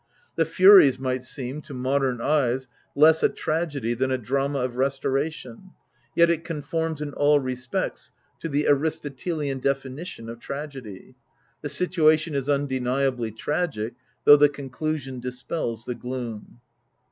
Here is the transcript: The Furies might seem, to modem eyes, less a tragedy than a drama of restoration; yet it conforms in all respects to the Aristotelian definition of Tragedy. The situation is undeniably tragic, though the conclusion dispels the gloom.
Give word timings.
The 0.35 0.45
Furies 0.45 0.97
might 0.97 1.21
seem, 1.23 1.61
to 1.61 1.75
modem 1.75 2.21
eyes, 2.23 2.67
less 2.95 3.21
a 3.21 3.29
tragedy 3.29 3.93
than 3.93 4.09
a 4.09 4.17
drama 4.17 4.57
of 4.61 4.75
restoration; 4.75 5.73
yet 6.15 6.27
it 6.31 6.43
conforms 6.43 7.03
in 7.03 7.13
all 7.13 7.39
respects 7.39 8.11
to 8.39 8.49
the 8.49 8.67
Aristotelian 8.67 9.59
definition 9.59 10.27
of 10.27 10.39
Tragedy. 10.39 11.13
The 11.61 11.69
situation 11.69 12.33
is 12.33 12.49
undeniably 12.49 13.29
tragic, 13.31 13.93
though 14.25 14.37
the 14.37 14.49
conclusion 14.49 15.19
dispels 15.19 15.85
the 15.85 15.93
gloom. 15.93 16.61